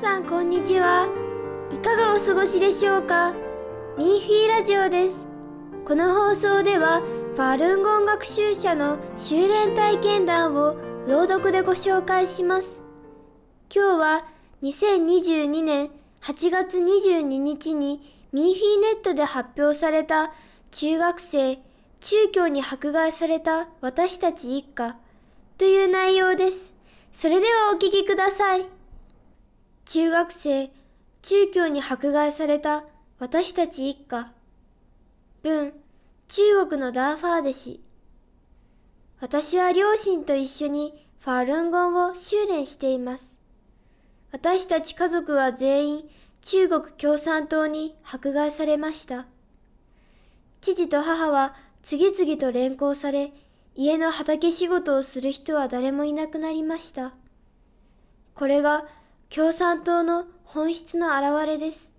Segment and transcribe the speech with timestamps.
[0.00, 1.08] さんこんにちは
[1.70, 3.34] いかがお過ごしでしょうか？
[3.98, 5.28] ミーフィーラジオです
[5.84, 7.02] この放送では
[7.34, 12.82] ファルンゴン学習者の修練体験談を朗読でご紹介します
[13.70, 14.24] 今日は
[14.62, 15.90] 2022年
[16.22, 18.00] 8月22日に
[18.32, 20.32] ミーフィーネットで発表された
[20.70, 21.58] 中学生
[22.00, 24.96] 中教に迫害された私たち一家
[25.58, 26.74] という内容です。
[27.12, 28.79] それではお聞きください。
[29.92, 30.70] 中学生、
[31.20, 32.84] 中教に迫害された
[33.18, 34.30] 私たち一家。
[35.42, 35.72] 文、
[36.28, 37.80] 中国のダーファーデ氏。
[39.18, 43.40] 私は両親と一緒にファールンゴンを修練しています。
[44.30, 49.26] 私たち家族は全員中国共産党に迫害されました。
[50.60, 53.32] 父と母は次々と連行され、
[53.74, 57.12] 家の畑仕事をする人は誰もいなくなりました。
[58.36, 58.86] これが
[59.32, 61.92] 共産党の本質の表れです。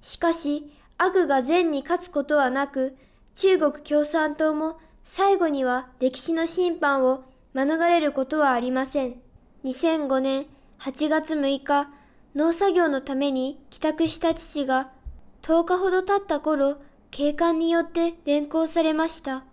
[0.00, 2.96] しかし、悪が善に勝つことはなく、
[3.34, 9.16] 中国共産党も最後には歴史の審判を免れることはありません。
[9.64, 10.46] 2005年
[10.78, 11.90] 8月6日、
[12.34, 14.90] 農作業のために帰宅した父が
[15.42, 16.78] 10日ほど経った頃、
[17.10, 19.44] 警官によって連行されました。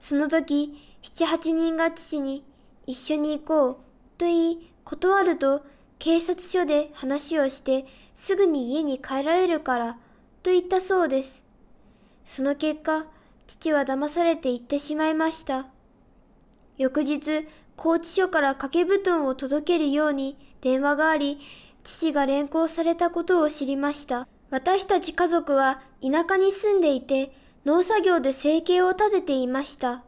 [0.00, 2.44] その時、七八人が父に
[2.86, 3.76] 一緒に行こう
[4.18, 5.64] と言い、断ると
[6.04, 9.92] 警察署で話をしてすぐに家に帰られるから
[10.42, 11.46] と言ったそうです。
[12.26, 13.06] その結果、
[13.46, 15.64] 父は騙されて行ってしまいました。
[16.76, 21.38] 翌日、拘置所から掛け布団を届けるように電話があり、
[21.84, 24.28] 父が連行されたことを知りました。
[24.50, 30.04] 私たち家族は田舎に住んでいて、農作業で生計を立てていました。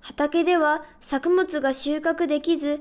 [0.00, 2.80] 畑では作物が収穫できず、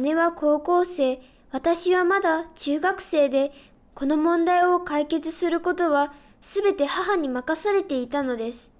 [0.00, 1.20] 姉は高校生、
[1.54, 3.52] 私はまだ中学生で、
[3.94, 8.72] この問題を解決することはすべて母に任されていたのです。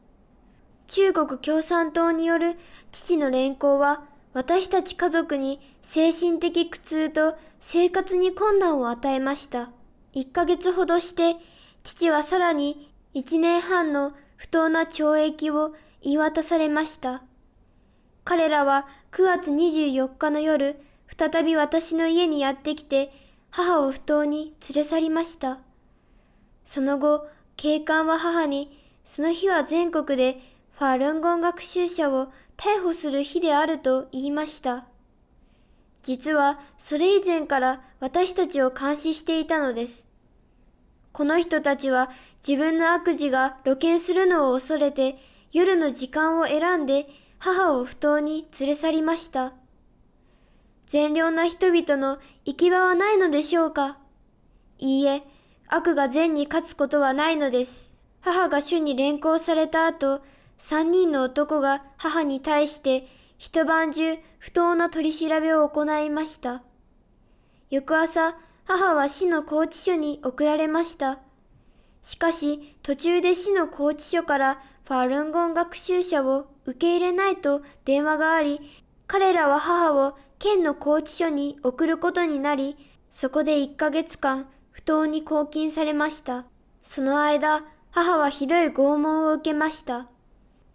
[0.89, 2.57] 中国共産党による
[2.91, 4.03] 父の連行は
[4.33, 9.71] 私たち家族に精神的苦痛と生活に困難を与えました。
[10.13, 11.37] 1ヶ月ほどして
[11.85, 17.23] 父はさらに1年半の不当な懲役を言い渡されました。
[18.25, 20.75] 彼らは9月24日の夜、
[21.17, 23.13] 再び私の家にやってきて、
[23.51, 25.59] 母を不当に連れ去りました。
[26.65, 30.41] その後、警官は母に、その日は全国で
[30.73, 34.87] ファールンゴン学習者を逮捕する日であると言いました。
[36.03, 40.05] 実はそれ以前から私たちを監視していたのです。
[41.13, 42.11] この人たちは
[42.47, 45.17] 自分の悪事が露見するのを恐れて
[45.53, 47.07] 夜の時間を選んで
[47.39, 49.53] 母を不当に連れ去りました。
[50.95, 53.99] 善良な人々の行き場はないのでしょうか
[54.79, 55.25] いいえ、
[55.67, 57.97] 悪が善に勝つことはないのです。
[58.21, 60.23] 母が主に連行された後、
[60.57, 66.63] 三人の男が母に対して一晩中不当な取り調べを行いました。
[67.71, 71.19] 翌朝、母は市の拘置所に送られました。
[72.03, 78.61] しかし、途中で市の拘置所からファルンゴン学習者を受け入れないと電話があり、
[79.09, 82.77] 彼らは母を県の拘置所に送ることになり、
[83.09, 86.45] そこで1ヶ月間不当に拘禁されました。
[86.83, 90.07] その間、母はひどい拷問を受けました。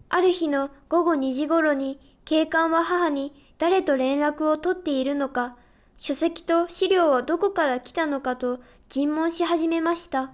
[0.10, 5.56] ある日の午後2時頃に警官は母に誰と連絡を取っているのか、
[5.98, 10.32] 書籍と資料はどこから来たのかと尋問し始めました。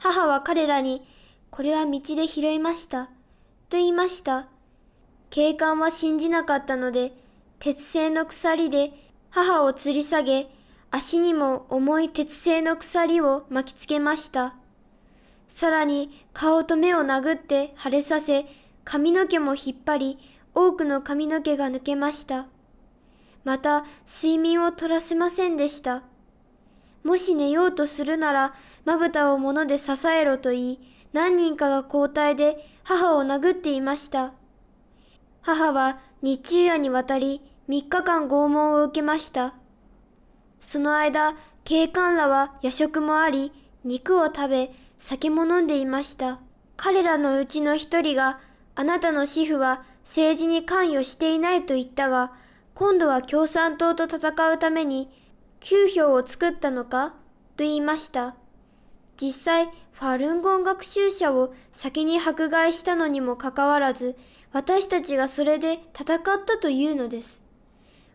[0.00, 1.06] 母は彼らに、
[1.52, 3.04] これは道で拾いました。
[3.04, 4.48] と言いました。
[5.30, 7.22] 警官は信じなかったので、
[7.64, 8.92] 鉄製の鎖で
[9.30, 10.48] 母を吊り下げ、
[10.90, 14.54] 足にも重い鉄製の鎖を巻きつけました。
[15.48, 18.44] さらに顔と目を殴って腫れさせ、
[18.84, 20.18] 髪の毛も引っ張り、
[20.52, 22.48] 多くの髪の毛が抜けました。
[23.44, 26.02] また、睡眠を取らせませんでした。
[27.02, 30.80] もし寝ようとするなら、まぶたを物で支えろと言い、
[31.14, 34.34] 何人かが交代で母を殴っていました。
[35.40, 39.54] 母は日中夜にわたり3日間拷問を受けました。
[40.60, 41.34] その間、
[41.64, 43.52] 警官らは夜食もあり、
[43.84, 46.40] 肉を食べ、酒も飲んでいました。
[46.76, 48.40] 彼らのうちの一人が、
[48.74, 52.32] あなたの主婦は政治に関与していないと言ったが、
[52.74, 55.08] 今度は共産党と戦うために、
[55.60, 57.10] 9票を作ったのか？
[57.56, 58.34] と言いました。
[59.16, 64.16] 実際、ファルンゴン学習者を先に迫害したのにもかかわらず、
[64.52, 67.43] 私たちがそれで戦ったというのです。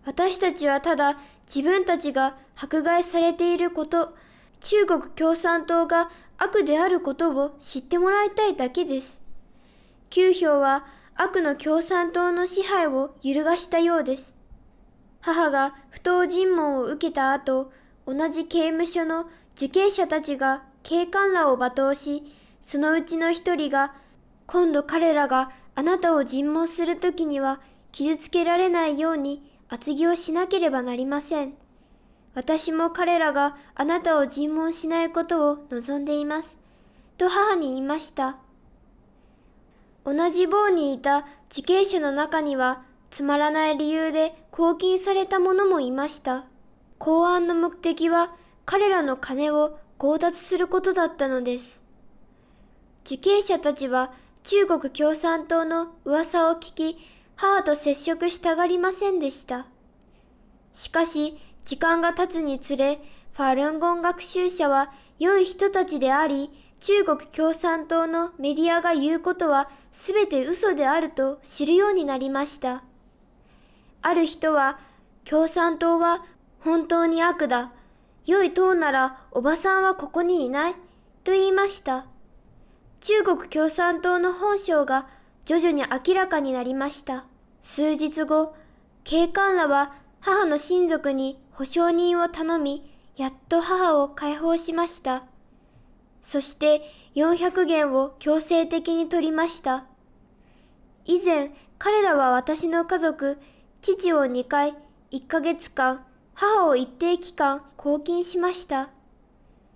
[0.06, 1.18] 私たちはただ
[1.54, 4.16] 自分たちが迫害されていること、
[4.62, 9.22] 中国共産党が悪であることを知ってもらいたいだけです。
[10.10, 10.86] 九票は
[11.16, 14.36] 悪の共産党の支配を揺るがしたようです。
[15.22, 17.72] 母が不当尋問を受けた後、
[18.06, 22.24] 同じ刑務所の受刑者たちが警官らを罵倒し、
[22.62, 23.94] そのうちの一人が、
[24.48, 27.60] 今度彼らがあなたを尋問するときには
[27.92, 31.54] 傷つけられないように厚着をしなければなりません。
[32.34, 36.58] 私も彼らがあなたを尋問しないことを望んでいます。
[37.18, 38.38] と母に言いました。
[40.06, 46.46] 同じ棒にいた受刑者の中には、つまらない理由で拘禁された者もいました。
[46.98, 51.82] 公安の目的は彼らの金を強奪することだったのです。
[53.06, 54.12] 受刑者たちは
[54.44, 56.98] 中国共産党の噂を聞き、
[57.42, 59.66] 母と接触したがりませんでした。
[60.74, 63.00] しかし、時間が経つにつれ、
[63.32, 66.52] ファルンゴン学習者は良い人たちであり、
[66.82, 72.84] 中国共産党のメディアが言うことはすべて嘘であると知るようになりました。
[74.02, 74.78] ある人は、
[75.24, 76.26] 共産党は
[76.60, 77.72] 本当に悪だ。
[78.26, 80.76] 良い党ならおばさんはここにいない。
[81.24, 82.06] と言いました。
[83.00, 85.08] 中国共産党の本性が
[85.50, 87.26] 徐々に明らかになりました。
[87.64, 88.54] 数日後、
[89.04, 95.24] 警官らは母の親族に保証人を頼み、やっと母を解放しました。
[96.22, 96.84] そして
[97.16, 99.86] 400元を強制的に取りました。
[101.06, 103.40] 以前、彼らは私の家族、
[103.82, 104.76] 父を2回、
[105.10, 106.06] 1ヶ月間、
[106.36, 108.92] 母を一定期間拘禁しました。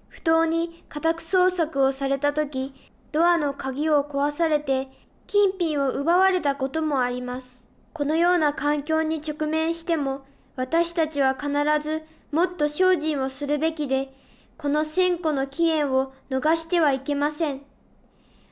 [0.09, 2.75] 不当に家宅捜索をされた時、
[3.11, 7.65] ドアの鍵を壊されて、金品を奪われたこともあります。
[7.93, 10.25] このような環境に直面しても、
[10.55, 14.13] 私たちは必ずもっと精進をするべきで、
[14.57, 17.61] この千個の起源を逃してはいけません。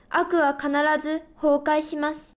[0.09, 0.69] 悪は必
[1.01, 2.30] ず崩壊します。